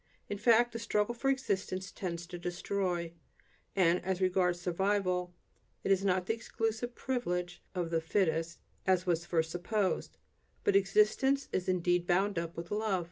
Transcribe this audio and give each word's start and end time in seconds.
In 0.29 0.39
fact, 0.39 0.71
the 0.73 0.79
struggle 0.79 1.13
for 1.13 1.29
existence 1.29 1.91
tends 1.91 2.25
to 2.25 2.39
destroy; 2.39 3.13
and 3.75 4.03
as 4.03 4.19
regards 4.19 4.59
survival, 4.59 5.35
this 5.83 5.99
is 5.99 6.03
not 6.03 6.25
the 6.25 6.33
exclusive 6.33 6.95
privilege 6.95 7.61
of 7.75 7.91
the 7.91 8.01
"fittest," 8.01 8.61
as 8.87 9.05
was 9.05 9.23
at 9.25 9.29
first 9.29 9.51
supposed. 9.51 10.17
But 10.63 10.75
existence 10.75 11.49
is 11.51 11.69
indeed 11.69 12.07
bound 12.07 12.39
up 12.39 12.57
with 12.57 12.71
love. 12.71 12.99